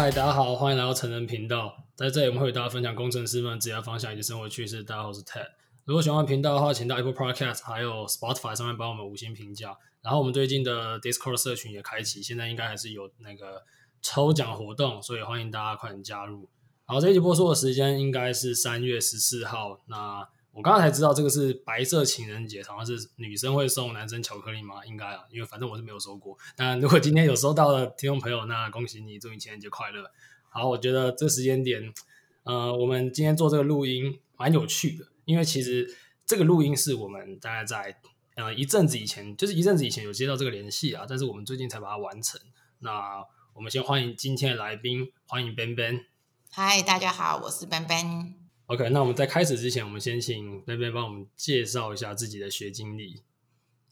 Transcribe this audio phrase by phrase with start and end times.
[0.00, 1.76] 嗨，大家好，欢迎来到成人频道。
[1.96, 4.84] 在这里，我们会与大家分享工程师们职业方向以及生活趣事。
[4.84, 5.48] 大家好，我是 Ted。
[5.86, 9.76] 如果喜欢频道的话，请到 Apple Podcast 还有 Spotify 上面帮我们五星评价。
[10.00, 13.64] 然后我们最近的 Discord 社群也开启，现在应该还是有那个
[14.00, 16.48] 抽奖活动，所以欢迎大家快点加入。
[16.84, 19.80] 好，这一集播出的时间应该是三月十四号。
[19.86, 20.28] 那
[20.58, 24.84] 我刚刚才知道这个是白色情人节，好像是女生会送男生巧克力吗？
[24.84, 26.36] 应该啊，因为反正我是没有收过。
[26.56, 30.10] 但如果今天有收到的听众朋友，那恭喜你，祝你情人节快乐。
[30.48, 31.94] 好，我觉得这时间点，
[32.42, 35.96] 呃，我们今天做这个录音蛮有趣的，因为其实
[36.26, 37.96] 这个录音是我们大概在
[38.34, 42.40] 呃一阵子以前，就是一阵子以前有接到这个联系啊，但是我们最近才把它完成。
[42.80, 46.06] 那我们先欢迎今天的来宾，欢迎 Ben Ben。
[46.50, 48.47] 嗨，大家好，我是 Ben Ben。
[48.68, 53.22] OK，那我们在开始之前，我们先请 Ben Ben 帮我们介绍一下自己的学经历。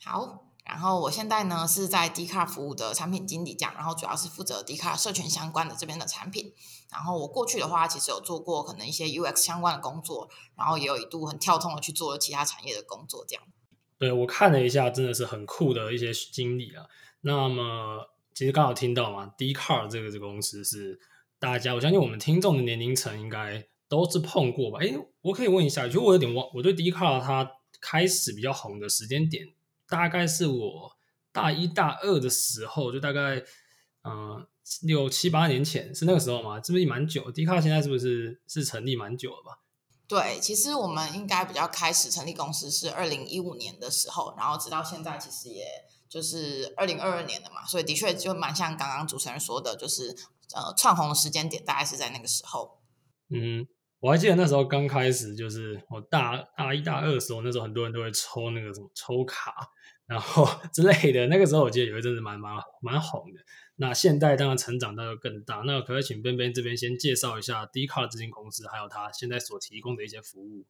[0.04, 6.52] 好，然后我现在呢是在 Dcard 服务的产品经理这样，然后主要是负责 Dcard 社群相关的这边的产品。
[6.92, 13.42] 然后我过去的话，其实有做过可能一些 UX 相关的工作，然后也有一度很跳通的去做了其他产业的工作这样。
[13.96, 16.84] 对，我看了一下，真的是很酷的一些经历啊。
[17.22, 21.00] 那么其实刚好听到嘛，Dcard 这个这个公司是
[21.38, 23.66] 大家，我相信我们听众的年龄层应该。
[23.88, 24.78] 都是碰过吧？
[24.82, 29.46] 哎，我可以问一下，就我有点忘，我对 Dcard 它开始比较红的时间点，
[29.88, 30.96] 大概是我
[31.30, 33.36] 大一大二的时候，就大概
[34.02, 34.48] 嗯、呃、
[34.82, 36.60] 六七八年前，是那个时候吗？
[36.60, 39.60] 是不是蛮久？Dcard 现在是不是是成立蛮久了吧？
[40.08, 45.64] 对，其实我们应该比较开始成立公司是二零一五年的时候，然后直到现在其实也
[46.08, 50.16] 就是二零二二年的嘛，所以的确就蛮像刚刚主持人说的，就是
[50.54, 52.80] 呃窜红的时间点大概是在那个时候，
[53.28, 53.68] 嗯。
[54.06, 59.52] 我还记得那时候刚开始，就是我大大一、大二的时候，那时候很多人都会抽那个什么抽卡，
[60.06, 61.26] 然后 之类的。
[61.26, 63.40] 那个时候我记得有一阵子蛮蛮蛮红的。
[63.74, 65.56] 那现在当然成长到更大。
[65.66, 70.64] 那可不可以请边边这边先介绍一下 DCAR 这间公司，还有它现在所提供的一些服务？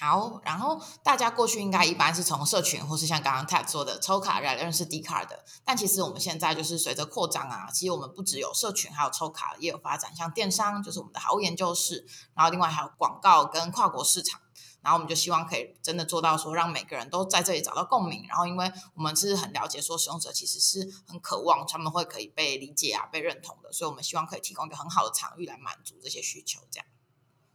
[0.00, 14.40] 好，然后大家过去应该一般是从社群或是像刚刚 Ted 说的抽卡来认识 Dcard 的，但其实我们现在就是随着扩张啊，其实我们不只有社群，还有抽卡也有发展，像电商就是我们的好物研究室，然后另外还有广告跟跨国市场，
[14.80, 26.86] 然后我们就希望可以真的做到说让每个人都在这里找到共鸣，然后因为我们是很了解说使用者其实是很渴望他们会可以被理解啊、被认同的，所以我们希望可以提供一个很好的场域来满足这些需求，这样。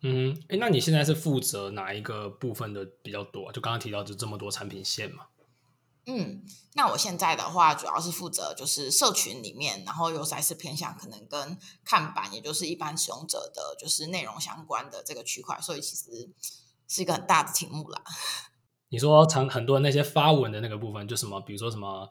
[0.01, 3.51] 嗯，哎，那你现在是负责哪一个部分的比较多？
[3.51, 5.25] 就刚刚提到就这么多产品线嘛。
[6.05, 6.43] 嗯，
[6.75, 16.29] 那我现在的话主要是负责就是社群里面，然后又还是偏向可能跟看板，也就是一般使用者的就是内容相关的这个区块，所以其实
[16.87, 18.01] 是一个很大的题目啦。
[18.89, 22.09] 你说常很多那些发文的那个部分，就什么，比如说什么。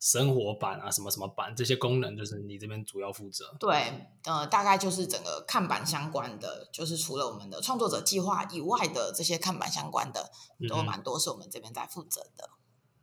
[0.00, 3.52] 生活版啊，什么什么版，这些功能就是你这边主要负责。
[3.58, 10.30] 对，呃，大概就是整个看板相关的，就是除了我们的创作者计划以外的这些看板相关的，
[10.68, 12.50] 都蛮多是我们这边在负责的。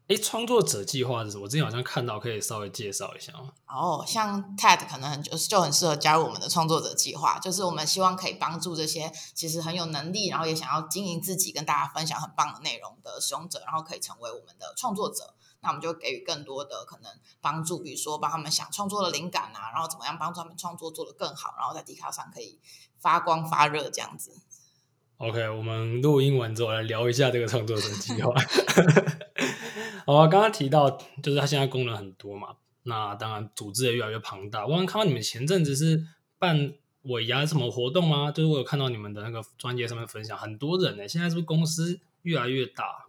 [0.07, 1.43] 哎、嗯，创作者计划是什么？
[1.43, 3.49] 我之前好像看到，可以稍微介绍一下吗？
[3.67, 15.33] 哦，像 Ted 可能很就是就很适合加入我们的创作者计划，就是我们希望可以帮助这些其实很有能力，然后也想要经营自己，跟大家分享很棒的内容的使用者，然后可以成为我们的创作者。
[15.65, 17.11] 那我们就给予更多的可能
[17.41, 22.59] 帮助，比如说帮他们想创作的灵感啊，然后怎么样帮助他们创作做得更好，然后在 d 卡上可以
[22.99, 24.31] 发光发热这样子。
[25.17, 28.31] OK，我们录音完之后来聊一下这个创作者计划。
[30.05, 30.91] 好啊，刚刚提到
[31.23, 34.67] 就是它现在功能很多嘛，那当然组织也越来越庞大。
[34.67, 36.05] 我刚看到你们前阵子是
[36.37, 38.31] 办尾牙什么活动吗？
[38.31, 43.04] 就是我有看到你们的那个专业上面分享，很多人呢、现在是不是公司越来越大？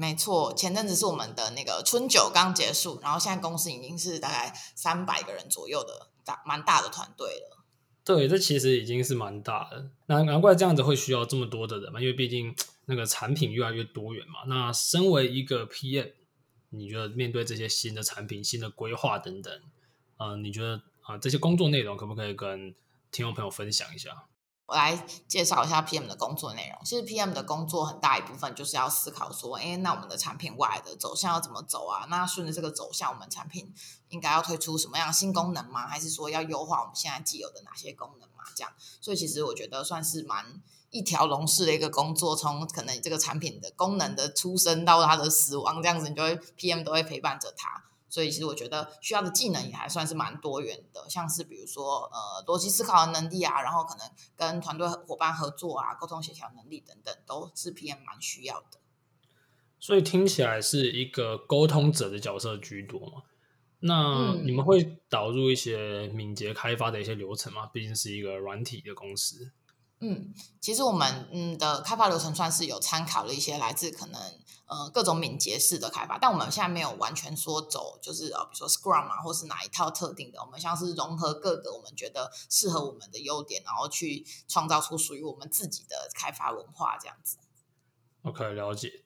[0.00, 7.58] 没错，前阵子是我们的那个春酒刚结束，然后现在公司已经是大概三百个人左右的大蛮大的团队了。
[8.02, 9.90] 对，这其实已经是蛮大的。
[10.06, 12.56] 难难怪这样子会需要这么多的人嘛，因为毕竟
[12.86, 14.44] 那个产品越来越多元嘛。
[14.46, 16.14] 那身为一个 PM，
[16.70, 19.54] 你觉得面对这些新的产品、新的规划等等，
[20.16, 22.74] 嗯、呃，你觉得啊、这些工作内容可不可以跟
[23.12, 24.24] 听众朋友分享一下？
[24.70, 26.78] 我来介绍一下 PM 的工作内容。
[26.84, 32.06] 其实 PM 的工作很大一部分就是要思考说，哎，那我们的产品未来的走向要怎么走啊？
[32.08, 33.74] 那顺着这个走向，我们产品
[34.10, 35.88] 应该要推出什么样的新功能吗？
[35.88, 38.44] 还是说要优化我们现在既有的哪些功能嘛？
[38.54, 47.82] 这样，所以其实我觉得算是蛮一条龙式的一个工作，从可能这个产品的功能的出生到它的死亡，这样子，你就会 PM 都会陪伴着它。
[48.10, 58.78] 所以其实我觉得需要的技能也还算是蛮多元的，像是比如说呃逻辑思考的能力啊，然后可能跟团队伙伴合作啊，沟通协调能力等等，都是 PM 蛮需要的。
[59.78, 63.22] 所以听起来是一个沟通者的角色居多嘛？
[63.82, 67.64] 那你们会导入一些敏捷开发的一些流程吗？
[67.72, 69.52] 毕竟是一个软体的公司。
[70.02, 74.18] 嗯，其实我们嗯的开发流程算是有参考了一些来自可能
[74.64, 87.36] 呃各种敏捷式的开发，但我们现在没有完全说走就是呃比如说 Scrum 啊，或是哪一套特定的，我们像是融合各个我们觉得适合我们的优点，然后去创造出属于我们自己的开发文化这样子。
[88.22, 89.04] OK，了解。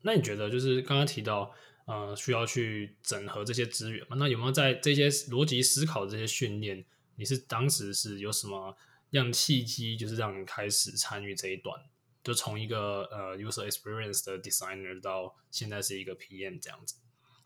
[0.00, 1.52] 那你觉得就是刚刚提到
[1.86, 4.16] 呃需要去整合这些资源嘛？
[4.18, 6.84] 那有没有在这些逻辑思考这些训练，
[7.14, 8.76] 你是当时是有什么？
[9.18, 11.80] 样契机就是让你开始参与这一段，
[12.22, 16.96] 就从一个呃 user experience 的 designer 到现在是一个 PM 这样子。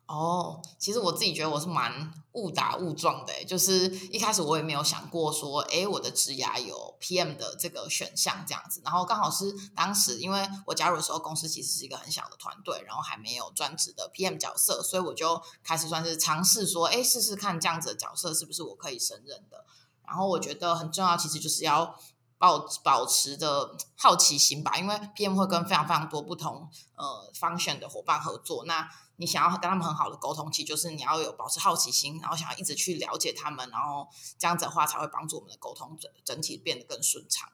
[0.07, 8.81] 哦，其实我自己觉得我是蛮误打误撞的，就是一开始我也没有想过说，哎，我的职涯有 PM 的这个选项这样子。
[8.85, 19.65] 然后刚好是当时因为我加入的时候，公司其实是一个很小的团队，然后还没有专职的 PM 角色，所以我就开始算是尝试说，哎，试试看这样子的角色是不是我可以胜任的。
[20.07, 21.99] 然后我觉得很重要，其实就是要
[22.39, 34.07] 保保持的好奇心吧，因为 PM 会跟非常非常多不同呃 function 的伙伴合作，那你想要跟他们很好的沟通，其实就是你要有保持好奇心，然后想要一直去了解他们，然后
[34.39, 37.49] 这样子的话才会帮助我们的沟通整整体变得更顺畅。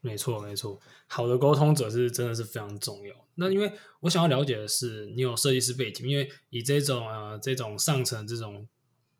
[0.00, 3.14] 没错，没错，好的沟通者是真的是非常重要。
[3.34, 8.66] 那因为我想要了解的是，你有设计师背景，因为以这种呃这种上层这种。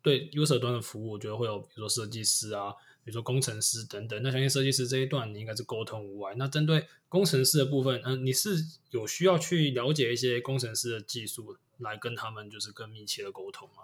[0.03, 2.71] 对 user 端的服务，我觉得会有，比如说设计师啊，
[3.03, 4.21] 比如说工程师等等。
[4.21, 6.35] 那相信设计师这一段，你应该是沟通无碍。
[6.37, 8.57] 那针对工程师的部分，嗯，你是
[8.91, 13.83] 有需要去了解一些工程师的技术，来跟他们就是更密切的沟通吗？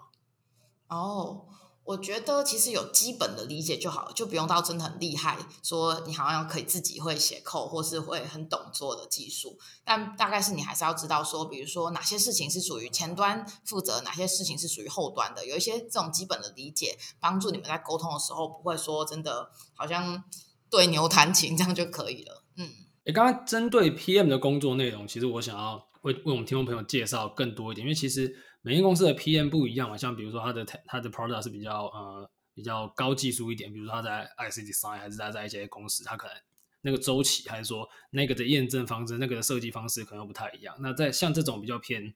[0.88, 1.46] 哦。
[1.84, 9.58] 我觉得其实有基本的理解就好，就不用到真的很厉害，说你好像可以自己会写 code 或是会很懂做的技术。
[9.82, 20.22] 但大概是你还是要知道说，比如说哪些事情是属于前端负责，哪些事情是属于后端的，有一些这种基本的理解，帮助你们在沟通的时候不会说真的好像
[20.70, 22.44] 对牛弹琴这样就可以了。
[22.56, 22.70] 嗯，
[23.06, 28.36] 诶，刚刚针对 PM 的工作内容，其实我想要为为我们听众朋友介绍更多一点，因为其实。
[28.62, 36.36] 每间公司的 PM 不一样嘛，像比如说他的他的 product 是比较呃比较高技术一点，比如说他在 IC design 还是他在一些公司，他可能
[36.82, 40.76] 那个周期还是说那个的验证方式、那个的设计方式可能不太一样。
[40.80, 42.14] 那在像这种比较偏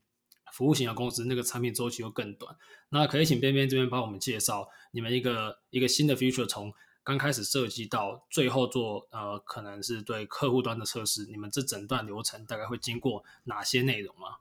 [0.53, 2.55] 服务型的公司，那个产品周期又更短。
[2.91, 14.37] 那可以请边边这边帮我们介绍你们一个一个新的 feature 从刚开始设计到最后做呃可能是对客户端的测试，你们这整段流程大概会经过哪些内容吗？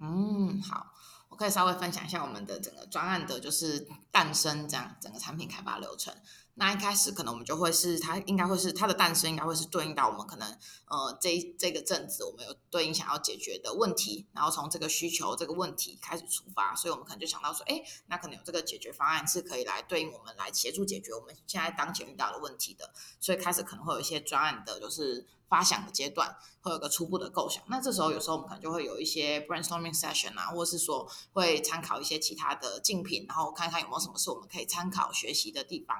[0.00, 0.92] 嗯，好。
[1.36, 6.14] 可以稍微分享一下我们的整个专案的，就是诞生这样整个产品开发流程。
[6.58, 10.50] 那一开始可能我们就会是它应该会是它的诞生，应该会是对应到我们可能
[10.86, 22.90] 呃这这个阵子我们有对应想要解决的问题，然后从这个需求这个问题开始出发，所以我们可能就想到说，哎，那可能有这个解决方案是可以来对应我们来协助解决我们现在当前遇到的问题的，
[23.20, 25.26] 所以开始可能会有一些专案的，就是。
[25.48, 35.96] 发想的阶段会有个初步的构想，那这时候有时候我们可能就会有一些 brainstorming session 啊，或是说会参考一些其他的竞品，然后看看有没有什么是我们可以参考学习的地方。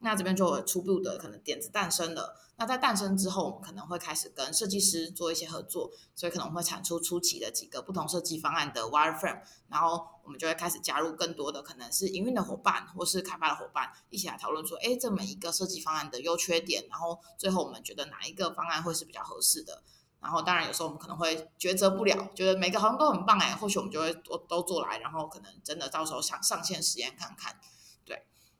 [0.00, 2.36] 那这边就有初步的可能点子诞生了。
[2.58, 9.42] 那在诞生之后，我们可能会开始跟设计师做一些合作，所以可能会产出初期的几个不同设计方案的 wireframe。
[9.68, 16.86] 然后我们就会开始加入更多的可能是营运的伙伴或是开发的伙伴，一起来讨论说，哎，这每一个设计方案的优缺点。
[16.88, 19.82] 然后最后我们觉得哪一个方案会是比较合适的。
[20.18, 27.54] 然后当然有时候我们可能会抉择不了，觉得每个好像都很棒哎，或许我们就会都都做来，然后可能真的到时候想上线实验看看。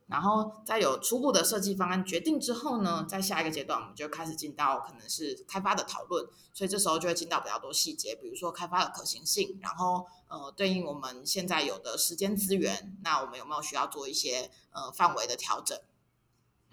[0.06, 15.76] 然后在有初步的设计方案决定之后呢，在下一个阶段，我们就开始进到可能是开发的讨论，所以这时候就会进到比较多细节，比如说开发的可行性，然后呃，对应我们现在有的时间资源，那我们有没有需要做一些呃范围的调整？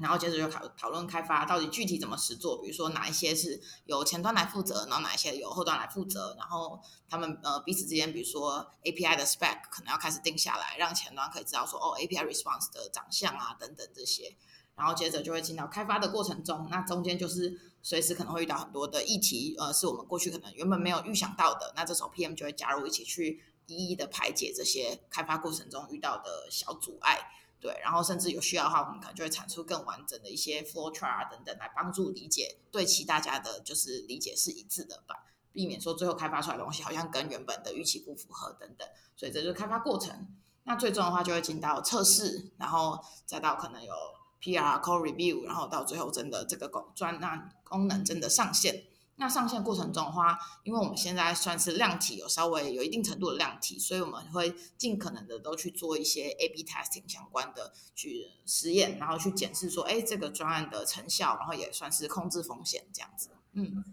[0.03, 14.35] 然后接着就讨讨论开发到底具体怎么实做，比如说哪一些是由前端来负责，然后哪一些由后端来负责，然后他们呃彼此之间，比如说 API 的 spec 可能要开始定下来，让前端可以知道说哦 API response 的长相啊等等这些，
[14.75, 27.19] 然后接着就会进到开发的过程中，那中间就是随时可能会遇到很多的议题，呃是我们过去可能原本没有预想到的，那这时候 PM 就会加入一起去一一的排解这些开发过程中遇到的小阻碍。
[27.63, 38.85] 对，然后甚至有需要的话，我们可能就会产出更完整的一些 flow chart 啊等等，来帮助理解，对齐大家的就是理解是一致的吧，避免说最后开发出来的东西好像跟原本的预期不符合等等。
[39.15, 40.27] 所以这就是开发过程。
[40.65, 43.93] 那最终的话就会进到测试，然后再到可能有
[44.41, 48.83] PR code review，然后到最后真的这个功专案功能真的上线。
[49.15, 63.29] 那上线过程中的话，因为我们现在算是量体有稍微有一定程度的量体，所以我们会尽可能的都去做一些 A/B testing 相关的去实验，然后去检视说，哎，这个专案的成效，然后也算是控制风险这样子。
[63.51, 63.83] 嗯，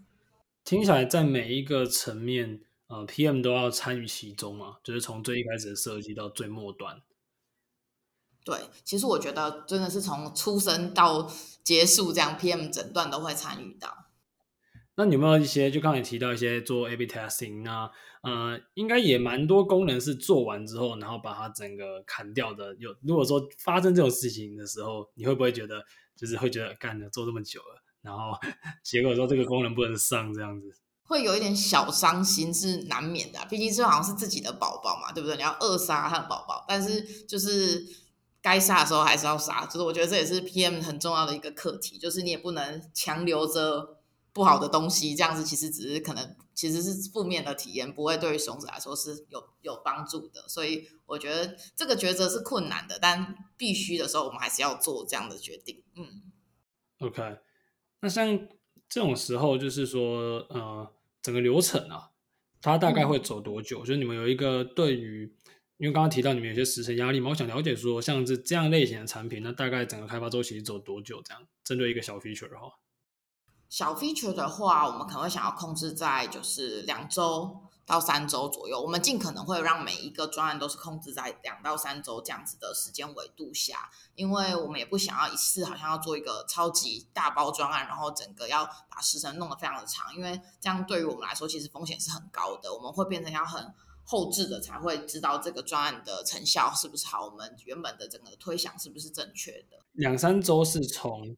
[0.63, 6.99] 听起来在每一个层面，呃，PM 都要参与其中嘛，就是从最一开始的设计到最末端。
[8.43, 11.31] 对，其实我觉得真的是从出生到
[11.63, 14.07] 结束，这样 PM 诊断都会参与到。
[14.95, 17.89] 那你有没有一些，就刚才提到一些做 A/B testing，啊
[18.23, 22.75] 呃，应该也蛮多功能是做完之后，然后把它整个砍掉的。
[22.77, 25.81] 有如果说发生这种事情的时候，你会不会觉得，
[26.15, 28.37] 就是会觉得干了做这么久了，然后
[28.83, 30.67] 结果说这个功能不能上这样子，
[31.03, 33.45] 会有一点小伤心是难免的啊。
[33.49, 35.37] 毕竟这好像是自己的宝宝嘛，对不对？
[35.37, 37.83] 你要扼杀他的宝宝，但是就是
[38.41, 39.65] 该杀的时候还是要杀。
[39.65, 44.00] 就是我觉得这也是 PM 很重要的一个课题，就是你也不能强留着。
[44.33, 50.47] 不好的东西，这样子其实只是可能其实是负面的体验，不会对于使用者来说是有有帮助的。
[50.47, 55.83] 所以我觉得这个抉择是困难的，但必须的时候我们还是要做这样的决定。
[55.95, 56.31] 嗯
[56.99, 57.39] ，OK。
[57.99, 58.47] 那像
[58.89, 62.11] 这种时候，就是说，呃，整个流程啊，
[62.61, 63.83] 它大概会走多久？
[63.83, 65.31] 嗯、就是你们有一个对于，
[65.77, 71.21] 因为刚刚提到你们有些时程压力嘛，我想了解说，像是这样类型的产品，那大概整个开发周期走多久？
[71.21, 72.69] 这样针对一个小 feature 的话。
[73.71, 78.81] 小 feature 的话，我们可能会想要控制在就是两周到三周左右。
[78.81, 92.73] 我们尽可能会让每一个专案都是控制在两到三周这样子的时间维度下，因为我们也不想要一次好像要做一个超级大包专案，然后整个要把时程弄得非常的长，因为这样对于我们来说其实风险是很高的。
[92.73, 93.73] 我们会变成要很
[94.03, 99.77] 后置的才会知道这个专案的成效是不是好，我们原本的整个推想是不是正确的。
[99.93, 101.37] 两三周是从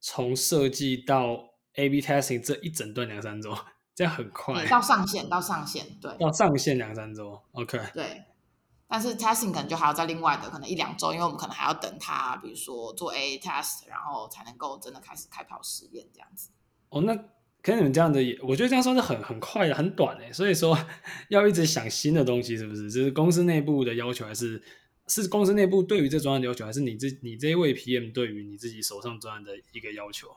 [0.00, 3.56] 从设计到 A/B testing 这一整段两三周，
[3.94, 4.66] 这样很快。
[4.66, 6.14] 到上线，到上线，对。
[6.18, 7.78] 到上线两三周，OK。
[7.94, 8.22] 对，
[8.86, 16.50] 但是 testing 可能就还要在另外的可能一两周，因为我们可能还要等它，比如说做 A test，然后才能够真的开始开跑实验这样子。
[16.90, 17.16] 哦，那
[17.62, 20.32] 跟你们这样子也，我觉得这样算是很很快的，很短诶。
[20.32, 20.76] 所以说
[21.30, 22.90] 要一直想新的东西，是不是？
[22.90, 24.62] 就是公司内部的要求，还是
[25.06, 30.28] 是公司内部对于这专案的要求，还是你这你这一位 PM 对于你自己手上专案的一个要求？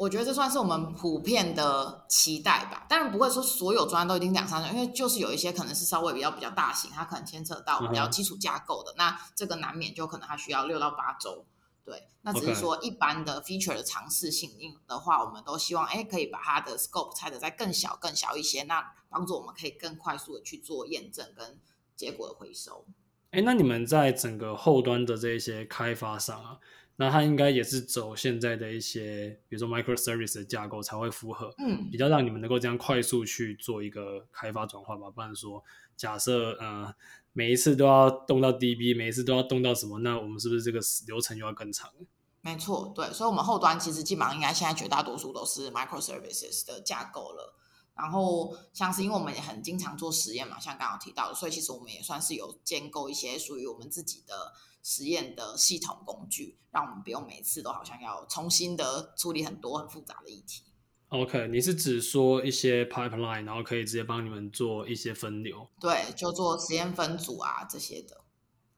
[0.00, 8.94] 我觉得这算是我们普遍的期待吧，当然不会说所有专案都一定两三周，因为就是有一些可能是稍微比较比较大型，它可能牵扯到比较基础架构的，uh.
[8.96, 11.44] 那这个难免就可能它需要六到八周。
[11.84, 14.50] 对，那只是说一般的 feature 的尝试性
[14.86, 21.60] 的话.我们都希望哎可以把它的 scope 拆的再更小更小一些，那帮助我们可以更快速的去做验证跟
[21.94, 22.86] 结果的回收。
[23.32, 26.58] 哎，那你们在整个后端的这些开发上啊？
[27.00, 35.08] 那它应该也是走现在的一些，比如说 microservice 的架构才会符合，嗯，比较让你们能够这样快速去做一个开发转换吧。
[35.10, 35.64] 不然说，
[35.96, 36.94] 假设呃
[37.32, 41.90] 每一次都要动到 DB，每一次都要动到什么，那我们是不是这个流程又要更长？
[42.42, 47.56] 没错，对，所以我们后端其实基本上应该现在绝大多数都是 microservices 的架构了。
[47.94, 54.52] 然后像是因为我们也很经常做实验嘛，像刚刚提到的，所以其实我们也算是有建构一些属于我们自己的。
[54.82, 60.62] 实验的系统工具，让我们不用每次都好像要重新的处理很多很复杂的议题。
[61.08, 65.68] OK，你是指说一些 pipeline，然后可以直接帮你们做一些分流？
[65.80, 68.20] 对，就做实验分组啊这些的。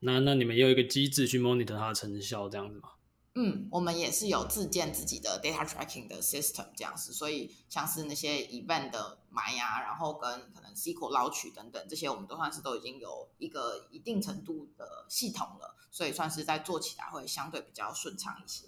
[0.00, 2.88] 那那你们也有一个机制去 monitor 它的成效，这样子吗？
[3.34, 18.66] 嗯，我们也是有自建自己的 data tracking 的 system 这样子，所以像是那些 event 的埋呀，然后跟可能 SQL 捞取等等这些，我们都算是都已经有一个一定程度的系统了，所以算是在做起来会相对比较顺畅一些。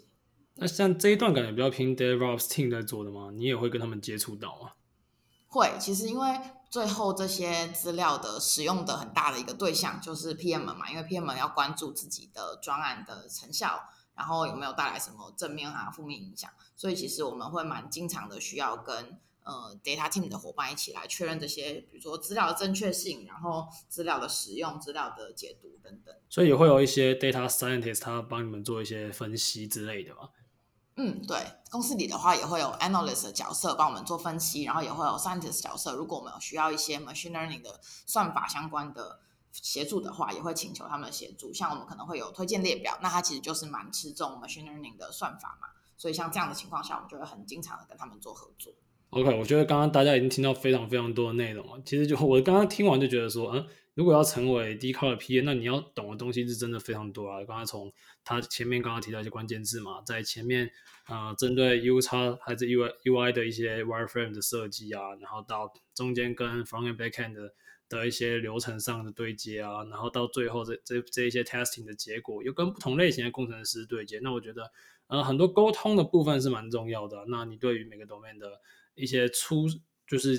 [0.54, 3.31] 那像这一段感觉比较偏 DevOps team 在做的吗？
[3.33, 4.75] 你也会跟他们接触到吗？
[5.49, 6.40] 会，其实因为
[6.71, 13.88] 最后这些资料的使用的很大的一个对象就是 PM 嘛，因为 PM 要关注自己的专案的成效。
[14.16, 16.49] 然后有没有带来什么正面啊、负面影响？
[16.76, 26.12] 所以其实我们会蛮经常的需要跟呃 data team 的伙伴一起来确认这些，比如说资料的正确性，然后资料的使用、资料的解读等等。
[26.28, 30.30] 所以也会有一些 data scientist 他帮你们做一些分析之类的吧？
[30.96, 31.38] 嗯，对，
[31.70, 35.94] 公司里的话也会有 analyst 的角色帮我们做分析，然后也会有 scientist 角色。
[35.94, 39.20] 如果我们有需要一些 machine learning 的算法相关的。
[39.62, 41.54] 协助的话，也会请求他们的协助。
[41.54, 45.68] 像我们可能会有推荐列表，那它其实就是蛮吃重 machine learning 的算法嘛。
[45.96, 48.72] 所以像这样的情况下，我们就会很经常的跟他们做合作。
[49.14, 51.80] OK，我觉得刚刚大家已经听到非常非常多的内容了。
[51.85, 57.38] 其实就我刚刚听完就觉得说，嗯，如果要成为 Dcard 的 PM，那你要懂的东西是真的非常多啊。
[57.44, 57.92] 刚刚从
[58.25, 60.68] 他前面刚刚提到一些关键字嘛，在前面
[61.04, 67.54] 啊、呃，针对 UX 还是 UI UI 的一些 wireframe 的设计啊，然后到中间跟 front and back end 的
[67.88, 74.73] 的一些流程上的对接啊，然后到最后这这这一些 testing 的结果又跟不同类型的工程师对接，那我觉得
[75.06, 77.25] 呃很多沟通的部分是蛮重要的。
[77.28, 78.61] 那你对于每个 domain 的
[78.94, 79.66] 一些粗
[80.06, 80.38] 就是，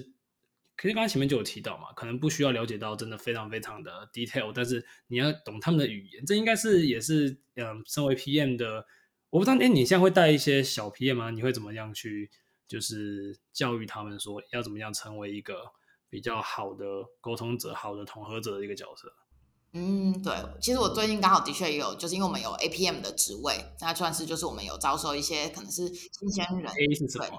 [0.76, 8.86] 可是刚才前面就有提到嘛，可能不需要了解到真的非常非常的 detail，但是你要懂他们的语言，这应该是也是嗯，身为 PM 的，
[9.30, 11.32] 我不知道，哎，你现在会带一些小 PM 吗？
[11.32, 12.30] 你会怎么样去
[12.68, 15.72] 就是教育他们说要怎么样成为一个
[16.10, 16.86] 比较好的
[17.22, 19.14] 沟通者、好的统合者的一个角色？
[19.78, 26.72] 嗯，对，其实我最近刚好的确也有，就是因为我们有 APM 的职位，那算是就是我们有招收一些可能是新鲜人。
[26.72, 27.38] A 是什么？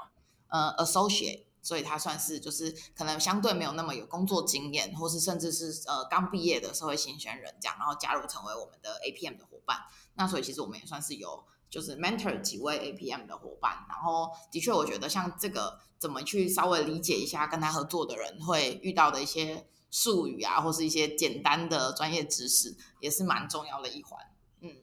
[0.48, 9.78] 呃，associate，所以他算是就是可能相对没有那么有工作经验，或是甚至是呃刚毕业的社会新鲜人这样，然后加入成为我们的 APM 的伙伴。
[10.14, 13.84] 那所以其实我们也算是有就是 mentor 几位 APM 的伙伴。
[13.88, 24.24] 然后的确，我觉得像这个怎么去稍微理解一下跟他合作的人会遇到的一些术语啊，或是一些简单的专业知识，也是蛮重要的一环。
[24.60, 24.76] 嗯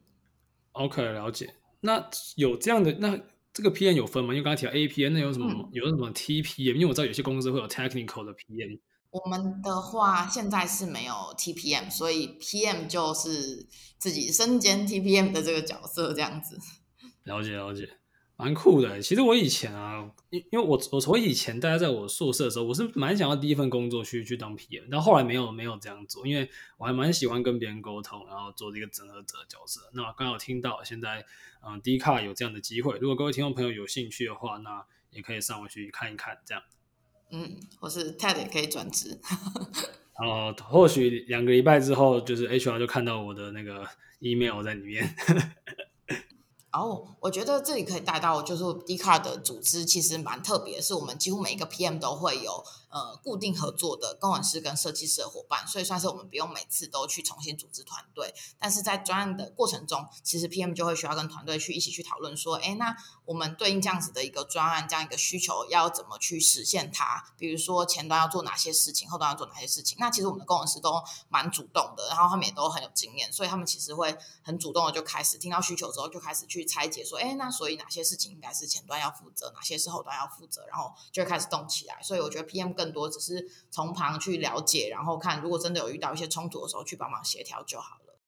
[0.73, 1.55] ，OK，了解。
[1.79, 3.17] 那有这样的那。
[3.53, 4.33] 这个 PM 有分吗？
[4.33, 6.73] 因为刚才提到 APM，那有什么、嗯、有什么 TPM？
[6.73, 8.79] 因为我知道有些公司会有 technical 的 PM。
[9.11, 13.67] 我们的话现在是没有 TPM，所以 PM 就是
[13.99, 16.57] 自己身兼 TPM 的这个角色，这样子。
[17.25, 17.87] 了解了解。
[18.35, 29.81] 蛮酷的，其实我以前啊，因因为我我从以前大家在我宿舍的时候，我是蛮想要第一份工作去去当 PM，但后来没有没有这样做，因为我还蛮喜欢跟别人沟通，然后做这个整合者的角色。
[29.93, 31.23] 那刚好听到现在
[31.65, 36.63] 嗯 Dcard 有这样的机会，如果各位听众朋友有兴趣的话，那也可以上回去看一看，这样。
[37.31, 39.19] 嗯，或是 Ted 也可以转职。
[40.17, 43.87] 哦，或许两个礼拜之后，就是 HR 就看到我的那个
[44.19, 45.15] email 在里面。
[46.73, 52.63] 然后、我觉得这里可以带到，就是 Dcard 的组织其实蛮特别，是我们几乎每一个 PM 都会有
[52.93, 58.33] 呃固定合作的工程师跟设计师的伙伴，所以算是我们不用每次都去重新组织团队。
[58.59, 67.25] 但是在专案的过程中，其实 PM 就会需要跟团队去一起去讨论说，哎，那我们对应这样子的一个专案，这样一个需求要怎么去实现它？
[67.37, 69.97] 比如说前端要做哪些事情，后端要做哪些事情？
[69.99, 76.63] 那其实我们的工程师都蛮主动的，然后他们也都很有经验，所以他们其实会很主动的就开始听到需求之后就开始去。
[76.73, 82.01] 拆解说，哎，那所以哪些事情应该是前端要负责，哪些是后端要负责，然后就开始动起来。
[82.01, 88.19] 所以我觉得 PM 跟多只是从旁去了解，然后看如果真的有遇到一些冲突的时候，去帮忙协调就好了。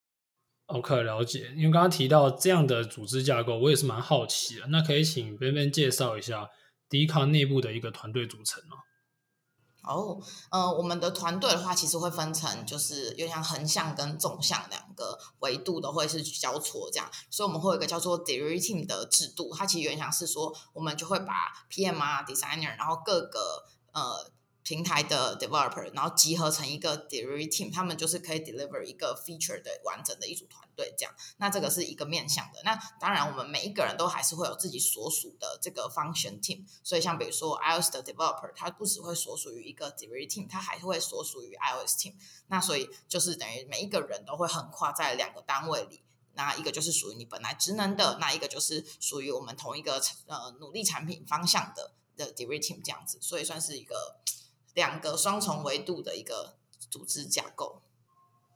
[0.68, 1.52] OK，了解。
[1.56, 4.66] 因为刚刚提到这样的组织架构，我也是蛮好奇的。
[4.68, 6.50] 那可以请 Ben 介绍一下
[6.90, 8.78] Dcard 内部的一个团队组成吗？
[9.84, 23.64] 哦，oh, 呃，我们的团队的话，其实会分成就是有点像横向跟纵向两个维度都会是交错这样，所以我们会有一个叫做 delivery team 的制度，它其实有点像是说，我们就会把 PM 啊、designer，然后各个
[23.94, 24.32] 呃。
[24.66, 31.14] 平台的 developer，然后集合成一个 delivery team，他们就是可以 deliver 一个 feature 的完整的一组团队，这样。
[31.38, 32.64] 那这个是一个面向的。
[32.64, 36.66] 那当然，我们每一个人都还是会有自己所属的这个 function team。
[36.82, 42.16] 所以，像比如说 iOS 的 developer，他不只会所属于一个 delivery team，他还会所属于 iOS team。
[42.48, 46.02] 那所以就是等于每一个人都会横跨在两个单位里。
[46.34, 53.20] 那一个就是属于你本来职能的，那一个就是属于我们同一个呃努力产品方向的的 delivery team 这样子。
[53.22, 54.18] 所以算是一个。
[54.76, 56.58] 两个双重维度的一个
[56.92, 57.82] 组织架构，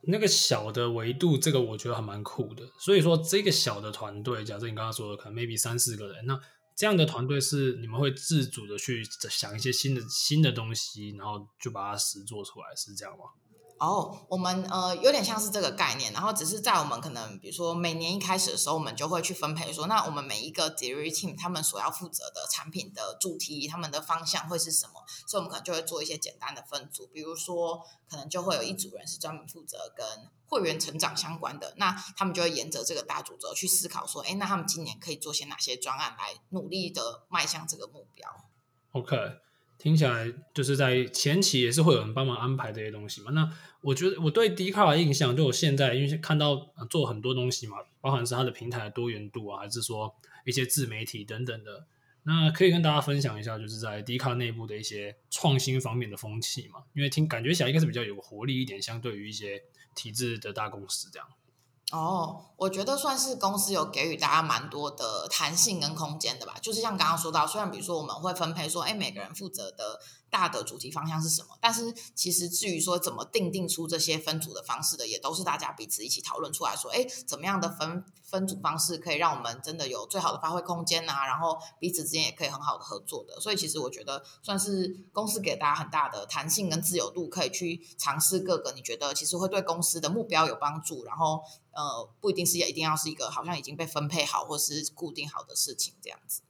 [0.02, 2.70] 那个小的维度，这个我觉得还蛮酷的。
[2.78, 6.40] 所以说，这个小的团队，假设你刚刚说的，可能 maybe 三四个人，那
[6.76, 13.24] 这样的团队是你们会自主的去想一些新的新的东西，然后就把它实做出来，是这样吗？
[13.80, 25.02] 哦我们呃有点像是这个概念，然后只是在我们可能比如说每年一开始的时候，我们就会去分配说，那我们每一个 delivery team 他们所要负责的产品的主题，他们的方向会是什么？
[25.26, 30.06] 所以，我们可能就会做一些简单的分组，比如说可能就会有一组人是专门负责跟
[30.46, 38.28] 会员成长相关的，那他们就会沿着这个大主轴去思考说，哎，那他们今年可以做些哪些专案来努力的迈向这个目标
[38.92, 39.16] ？OK。
[39.80, 43.30] 听起来就是在前期也是会有人帮忙安排这些东西嘛。
[43.32, 50.14] 那我觉得我对 d c a r 的印象，就我现在因为看到做很多东西嘛，包含是它的平台的多元度啊，还是说
[50.44, 51.86] 一些自媒体等等的。
[52.24, 56.84] 那可以跟大家分享一下，就是在 d c a r 内部的一些创新方面的风气嘛。
[56.92, 59.62] 因为听感觉起来应该是比较有活力一点，相对于一些
[59.94, 61.26] 体制的大公司这样。
[61.90, 66.54] 哦，我觉得算是公司有给予大家蛮多的弹性跟空间的吧。
[66.62, 70.00] 就是像刚刚说到，虽然比如说我们会分配说，哎，每个人负责的
[70.30, 83.40] 大的主题方向是什么，但是其实至于说怎么定定出这些分组的方式的，也都是大家彼此一起讨论出来说，哎，怎么样的分分组方式可以让我们真的有最好的发挥空间啊，然后彼此之间也可以很好的合作的。
[83.40, 91.42] 所以其实我觉得算是公司给大家很大的弹性跟自由度，可以去尝试各个你觉得其实会对公司的目标有帮助，然后。
[91.72, 96.42] 呃，不一定是也一定要是一个好像已经被分配好或是固定好的事情这样子。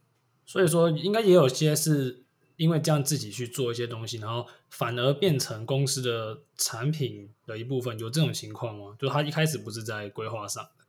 [0.46, 2.24] 所以说，应该也有些是
[2.60, 8.94] 因为这样自己去做一些东西，然后反而变成公司的产品的一部分，有这种情况吗？
[8.98, 10.84] 就他一开始不是在规划上的，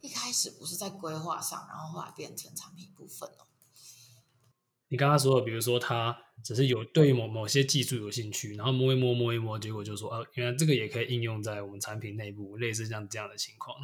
[0.00, 3.44] 一开始不是在规划上，然后后来变成产品部分哦。
[4.88, 13.76] 你刚刚说的，比如说他只是有对某某些技术有兴趣，然后摸一摸摸一摸，结果就说啊，原来这个也可以应用在我们产品内部，类似像这样的情况。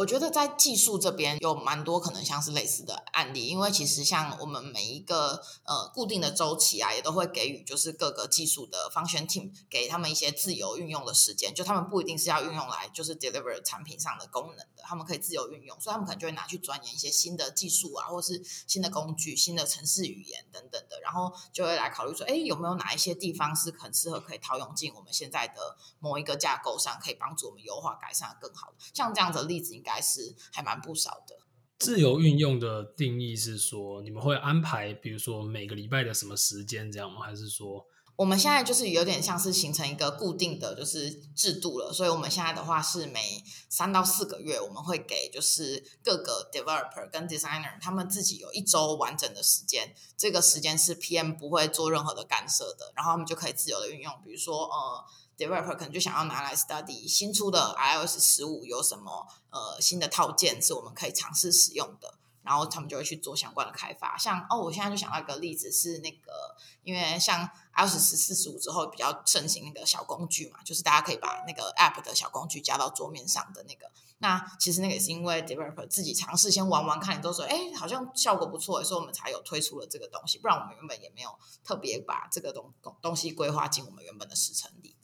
[0.00, 28.76] 我觉得在技术这边有蛮多可能像是类似的案例，因为其实像我们每一个呃固定的周期啊，也都会给予就是各个技术的 function team 给他们一些自由运用的时间，就他们不一定是要运用来就是 deliver 产品上的功能的，他们可以自由运用，所以他们可能就会拿去钻研一些新的技术啊，或是新的工具、新的程式语言等等的，然后就会来考虑说，哎，有没有哪一些地方是很适合可以套用进我们现在的某一个架构上，可以帮助我们优化改善更好的。
[28.94, 29.89] 像这样的例子应该。
[29.90, 31.36] 还是还蛮不少的。
[31.78, 37.22] 自由运用的定义是说，你们会安排，比如说每个礼拜的什么时间这样吗？
[37.22, 41.90] 还是说，我们现在就是有点像是形成一个固定的就是制度了。
[41.90, 55.02] 所以我们现在的话是每三到四个月，我们会给就是各个 developer 跟 designer 他们自己有一周完整的时间，这个时间是 PM 不会做任何的干涉的，然后他们就可以自由的运用，比如说呃。
[55.40, 64.18] Developer 可能就想要拿来 study 新出的 iOS 十五有什么呃新的套件是我们可以尝试使用的，然后他们就会去做相关的开发。
[64.18, 73.90] 像哦，我现在就想到一个例子是那个，因为像 iOS 十四十五之后比较盛行那个小工具嘛，就是大家可以把那个 App 的小工具加到桌面上的那个。
[74.22, 80.36] 那其实那个也是因为 Developer 自己尝试先玩玩看，你都说哎好像效果不错，所以我们才有推出了这个东西。
[80.36, 81.30] 不然我们原本也没有
[81.64, 84.94] 特别把这个东东西规划进我们原本的时程里。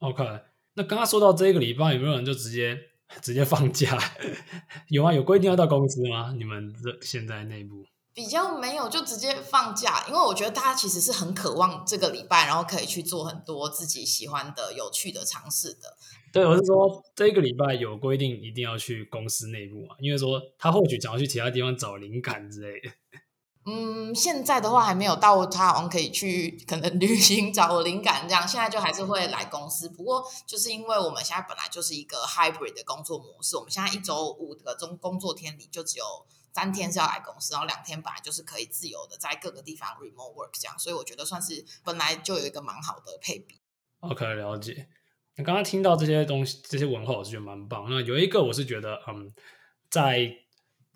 [0.00, 0.22] OK，
[0.74, 2.78] 那刚刚说到这个礼拜有没有人就直接
[3.22, 3.98] 直接放假？
[4.88, 6.34] 有啊，有规定要到公司吗？
[6.36, 10.04] 你们这现在内部比较没有，就直接放假。
[10.08, 15.96] 因为我觉得大家其实是很渴望这个礼拜，然后可以去做很多自己喜欢的、有趣的尝试的。
[16.32, 19.96] 对，我是说这个礼拜有规定一定要去公司内部嘛？
[19.98, 22.90] 因为说他或许想要去其他地方找灵感之类的。
[23.68, 29.88] 嗯，现在的话还没有到他好像可以去可能旅行找灵感这样，现在就还是会来公司。
[29.88, 36.04] 不过就是因为我们现在本来就是一个 hybrid 的工作模式，我们现在一周五个中工作天里就只有
[36.54, 43.60] 三天是要来公司，然后两天本来就是可以自由的在各个地方 remote work 这样，所以我觉得算是本来就有一个蛮好的配比。
[43.98, 44.86] OK，了解。
[45.34, 47.90] 那刚刚听到这些东西，这些文化我是觉得蛮棒。
[47.90, 49.34] 那有一个我是觉得，嗯，
[49.90, 50.45] 在。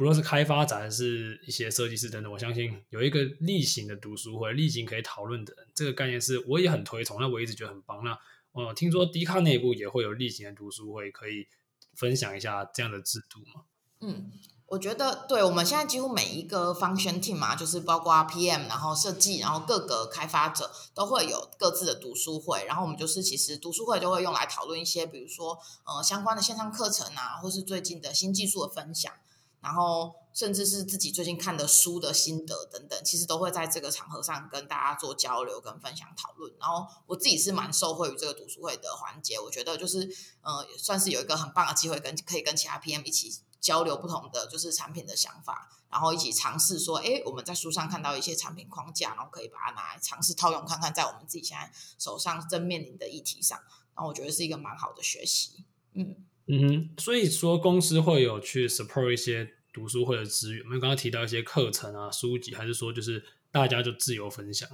[0.00, 7.20] 不论是开发者还是一些设计师等等，我相信有一个例行的读书会，例行可以讨论的这个概念是，我也很推崇。
[7.20, 8.02] 那我一直觉得很棒。
[8.02, 8.18] 那
[8.52, 11.46] 我听说迪卡内部也会有例行的读书会，可以
[11.92, 13.64] 分享一下这样的制度吗？
[14.00, 14.32] 嗯，
[14.68, 22.64] 我觉得对，我们现在几乎每一个 function team 嘛，就是包括 PM，然后设计，然后各个开发者都会有各自的读书会。
[22.64, 29.12] 然后我们就是其实读书会就会用来讨论一些，比如说呃相关的线上课程啊，或是最近的新技术的分享。
[29.60, 36.50] 然后，甚至是自己最近看的书的心得等等，其实都会在这个场合上跟大家做交流跟分享讨论。
[36.58, 40.08] 然后，我自己是蛮受惠于这个读书会的环节，我觉得就是
[40.40, 53.58] 呃，算是有一个很棒的机会，跟可以跟其他 PM 一起交流不同的就是产品的想法，然后一起尝试说，哎，我们在书上看到一些产品框架，然后可以把它拿来尝试套用看看，在我们自己现在手上正面临的议题上，
[53.94, 56.24] 然后我觉得是一个蛮好的学习，嗯。
[56.52, 60.64] 嗯哼，所以说公司会有去 support 一些读书会的资源。
[60.64, 64.68] 我们刚刚提到一些课程啊、书籍，还是说就是大家就自由分享，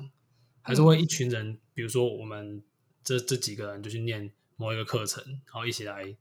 [0.63, 2.63] 还是会一群人，比如说我们
[3.05, 6.17] 这这几个人就去念某一个课程，然后一起来，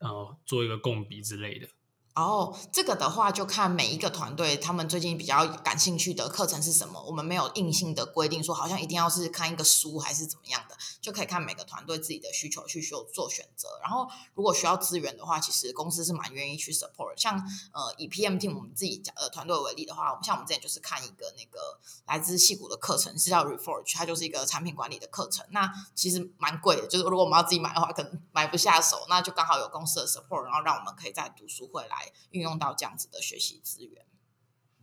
[0.00, 1.68] 然后做一个共笔之类的。
[2.16, 6.98] 然后这个的话，就看每一个团队他们最近比较感兴趣的课程是什么。
[7.02, 13.68] 我们没有硬性的规定说，好像一定要是看一个书还是怎么样的，就可以看每个团队自己的需求去做做选择。
[13.82, 17.12] 然后如果需要资源的话，其实公司是蛮愿意去 support。
[17.18, 17.36] 像
[17.74, 25.44] 呃以 PM team 我们自己呃团队为例的话，我们像我们之前就是看一个那个来自戏谷的课程，是叫 Reforge，它就是一个产品管理的课程。
[25.50, 29.04] 那其实蛮贵的，就是如果我们要自己买的话，可能买不下手。
[29.10, 32.05] 那就刚好有公司的 support，然后让我们可以在读书会来。
[32.30, 34.04] 运用到这样子的学习资源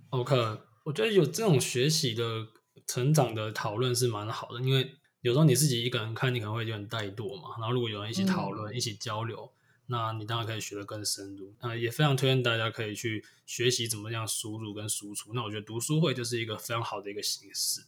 [0.10, 0.36] ，OK，
[0.84, 2.48] 我觉得有这种学习的
[2.86, 7.56] 成长的讨论是蛮好的，因为有时候你自己一个人看，你可能会有点怠惰嘛。
[7.58, 9.52] 然后如果有人一起讨论、嗯、一起交流，
[9.88, 11.56] 那你当然可以学得更深入。
[11.62, 15.34] 那也非常推荐大家可以去学习怎么样输入跟输出。
[15.34, 17.82] 那我觉得读书会就是一个非常好的一个形式。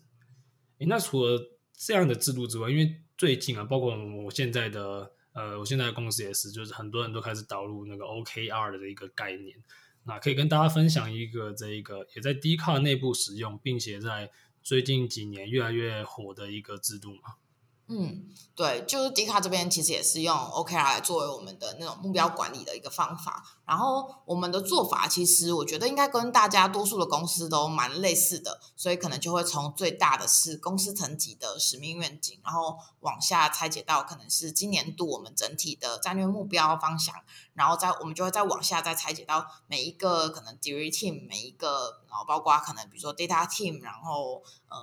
[0.79, 1.41] 诶，那除了
[1.73, 5.11] 这样的制度之外，因为最近啊，包括我现在的。
[5.35, 9.55] 呃，我现在公司也是，就是很多人都开始导入那个 OKR 的一个概念。
[10.05, 14.31] 那可以跟大家分享一个这一个也在 d c a r 内部使用，并且在
[14.63, 17.35] 最近几年越来越火的一个制度嘛？
[17.87, 23.43] 嗯，对，就是 d c a r 这边其实也是用 OKR 来作为我们的那种目标管理的一个方法。
[23.65, 37.15] 然后我们的做法其实我觉得应该跟大家多数的公司都蛮类似的，所以可能就会从最大的是公司层级的使命愿景，然后往下拆解到可能是今年度我们整体的战略目标方向，
[37.53, 44.77] 然后再我们就会再往下再拆解到每一个可能 Diriteam 每一个，然后包括可能比如说 Data Team，然后呃。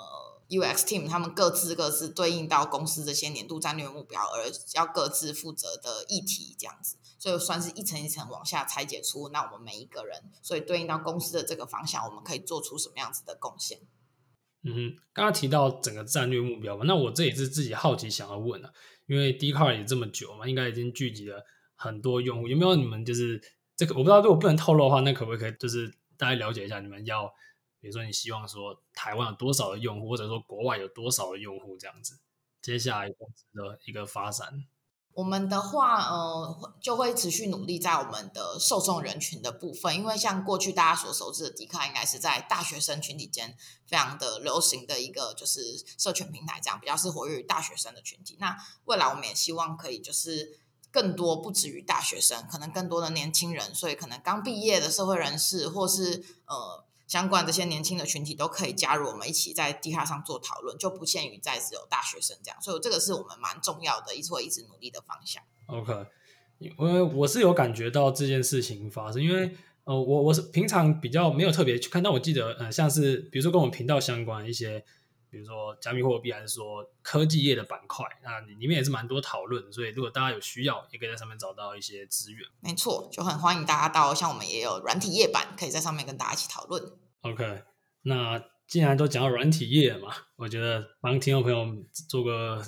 [0.52, 13.78] UX team 他们各自各自对应到公司这些年度战略目标，而要各自负责的议题这样子，就算是一层一层往下拆解出，那我们每一个人，所以对应到公司的这个方向，我们可以做出什么样子的贡献？
[14.64, 18.74] 嗯哼，刚刚提到整个战略目标嘛，那我这也是自己好奇想要问的，
[19.06, 23.40] 因为 d c a r 也这么久嘛，应该已经聚集了很多用户，有没有你们就是
[23.76, 27.32] 这个我不知道，如果不能透露的话，那可不可以就是大家了解一下你们要？
[27.80, 32.18] 比如说，你希望说台湾有多少的用户，或者说国外有多少的用户这样子，
[32.60, 34.64] 接下来公司的一个发展。
[35.14, 45.60] 我们的话，呃，就会持续努力在我们的受众人群的部分，因为像过去大家所熟知的迪卡应该是在大学生群体间非常的流行的一个就是
[45.98, 48.36] 社群平台，这样比较是活跃于大学生的群体。
[48.40, 50.58] 那未来我们也希望可以就是
[50.90, 56.84] 更多不止于大学生，可能更多的年轻人，所以可能刚毕业的社会人士，或是呃。
[57.12, 65.42] 相关这些年轻的群体都可以加入我们一起在 Dcard 上做讨论，就不限于在只有大学生这样，所以这个是我们蛮重要的，一直会一直努力的方向。
[65.66, 65.92] OK，
[66.58, 74.82] 因为我是有感觉到这件事情发生，因为呃，我我是平常比较没有特别去看，但我记得呃，像是比如说跟我们频道相关一些，
[75.28, 82.48] 比如说加密货币还是说科技业的板块，那里面也是蛮多讨论，所以如果大家有需要，也可以在上面找到一些资源。
[82.60, 86.82] 没错，就很欢迎大家到，像我们也有软体业版，可以在上面跟大家一起讨论。
[87.22, 87.62] OK，
[88.02, 91.66] 那既然都讲到软体业嘛，我觉得帮听众朋友
[92.08, 92.60] 做个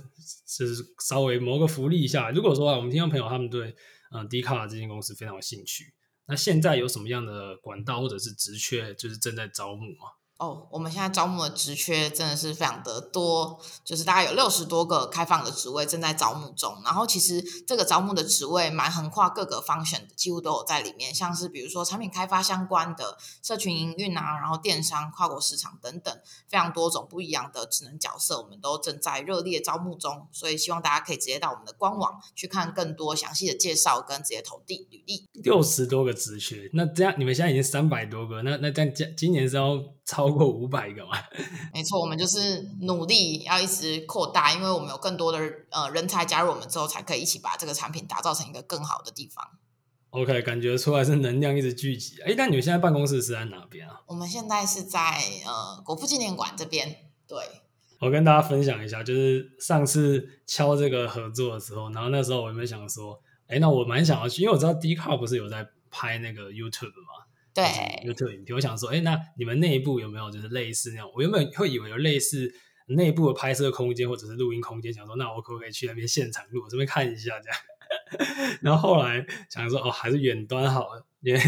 [0.57, 2.31] 就是稍微谋个福利一下。
[2.31, 3.75] 如果说啊，我们听众朋友他们对
[4.13, 5.93] 嗯迪卡这间公司非常有兴趣，
[6.27, 10.13] 那现在有什么样的管道或者是职缺，就是正在招募吗？
[10.37, 16.77] 哦，我们现在招募的职缺真的是非常的多，就是大概有六十多个开放的职位正在招募中。
[16.85, 26.13] 然后其实这个招募的职位蛮横跨各个 function 的，几乎都有在里面，像是比如说产品开发相关的、社群营运啊，然后电商、跨国市场等等，
[26.49, 30.27] 非常多种不一样的职能角色，我们都正在热烈招募中。
[30.33, 35.29] 所以希望大家可以直接到我们的官网去看更多详细的介绍，跟直接投递履历。
[35.35, 41.13] 六十多个职缺，那这样你们现在已经三百多个，那那这样今今年是要超过五百个嘛？
[41.73, 45.39] 没错，我们就是努力要一直扩大，因为我们有更多的
[45.71, 49.49] 呃人才加入我们之后，才可以一起把这个产品打造成一个更好的地方。
[50.11, 52.21] OK，感觉出来是能量一直聚集。
[52.23, 54.01] 哎，那你们现在办公室是在哪边啊？
[54.07, 57.11] 我们现在是在呃国父纪念馆这边。
[57.27, 57.37] 对，
[57.99, 67.24] 我跟大家分享一下，就是上次敲这个合作的时候，然后那时候我有没有想说，哎，那我蛮想要去，因为我知道 Dcard 不是有在拍那个 YouTube 吗？
[67.55, 67.65] 对
[68.05, 71.13] ，YouTube 影片，我想说，哎，那你们内部有没有就是类似那种？
[71.15, 72.53] 我原本会以为有类似
[72.89, 77.59] 内部的拍摄空间或者是录音空间，想说，那我可不可以去那边现场录，这边看一下这样？
[78.61, 81.41] 然后后来想说，哦，还是远端好了，因为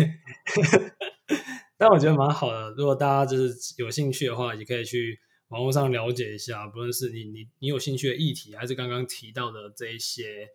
[1.76, 2.70] 但我觉得蛮好的。
[2.78, 10.48] 如果大家就是有兴趣的话，也可以去网络上了解一下，不论是你你你有兴趣的议题，还是刚刚提到的这一些。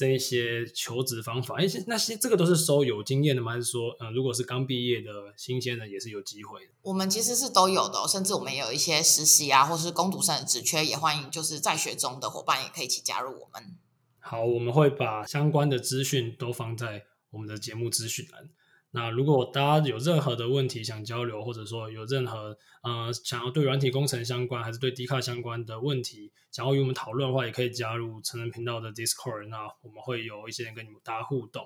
[0.00, 3.52] 这一些求职方法，哎，那些这个都是收有经验的吗？
[3.52, 6.72] 还是说，嗯、呃，如果是刚毕业的新鲜人也是有机会的？
[6.80, 13.76] 我们其实是都有的，甚至我们也有一些实习啊，或是工读生的职缺，也欢迎就是在学中的伙伴也可以一起加入我们。
[14.20, 18.48] 好，我们会把相关的资讯都放在我们的节目资讯栏。
[18.92, 31.64] 那如果大家有任何的问题想交流，或者说有任何呃想要对软体工程相关，还是对 Dcard 相关的问题，想要与我们讨论的话，也可以加入成人频道的 Discord，那我们会有一些人跟你们大家互动。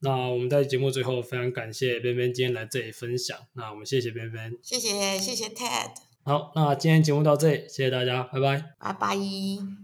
[0.00, 5.90] 那我们在节目最后非常感谢边边今天来这里分享，那我们谢谢边边，谢谢谢谢 Ted。
[6.24, 9.76] 好，那今天节目到这里，谢谢大家，拜拜，拜拜。